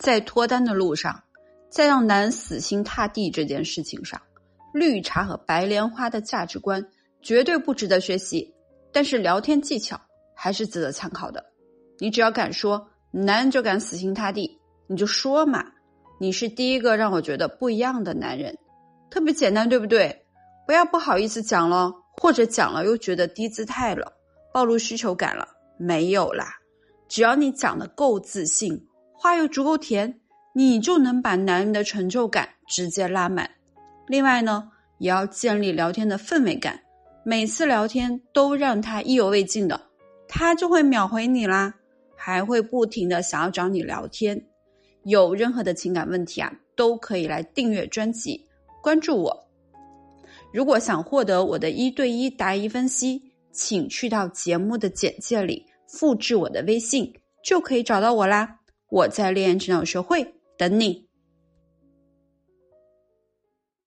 [0.00, 1.22] 在脱单的路上，
[1.68, 4.18] 在让男人死心塌地这件事情上，
[4.72, 6.82] 绿茶和白莲花的价值观
[7.20, 8.50] 绝对不值得学习，
[8.90, 10.00] 但是聊天技巧
[10.34, 11.44] 还是值得参考的。
[11.98, 15.62] 你只要敢说，男人就敢死心塌地，你就说嘛。
[16.18, 18.56] 你是第一个让我觉得不一样的男人，
[19.10, 20.24] 特别简单，对不对？
[20.66, 24.10] 不要不好意思讲了，或者讲了又觉得低姿态了，
[24.50, 25.46] 暴露需求感了，
[25.78, 26.54] 没有啦。
[27.06, 28.86] 只要你讲的够自信。
[29.22, 30.18] 话又足够甜，
[30.54, 33.50] 你就能把男人的成就感直接拉满。
[34.06, 36.80] 另外呢，也要建立聊天的氛围感，
[37.22, 39.78] 每次聊天都让他意犹未尽的，
[40.26, 41.74] 他就会秒回你啦，
[42.16, 44.42] 还会不停的想要找你聊天。
[45.02, 48.42] 有任何的情感问题啊，都可以来订阅专辑，
[48.82, 49.38] 关注我。
[50.50, 57.12] 如果想获得我的一对一答疑分析，请去到节目的简介里复制我的微信，
[57.44, 58.56] 就可以找到我啦。
[58.90, 61.09] 我在恋爱成长学会等你。